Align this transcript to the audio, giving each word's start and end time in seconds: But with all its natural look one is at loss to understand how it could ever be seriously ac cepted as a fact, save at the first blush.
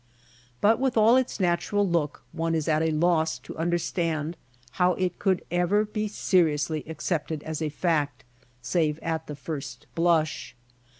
But 0.61 0.79
with 0.79 0.97
all 0.97 1.15
its 1.15 1.39
natural 1.39 1.87
look 1.87 2.23
one 2.31 2.55
is 2.55 2.67
at 2.67 2.91
loss 2.91 3.37
to 3.37 3.55
understand 3.55 4.35
how 4.81 4.93
it 4.95 5.19
could 5.19 5.43
ever 5.51 5.85
be 5.85 6.07
seriously 6.07 6.81
ac 6.87 6.97
cepted 7.13 7.43
as 7.43 7.61
a 7.61 7.69
fact, 7.69 8.23
save 8.63 8.97
at 9.03 9.27
the 9.27 9.35
first 9.35 9.85
blush. 9.93 10.55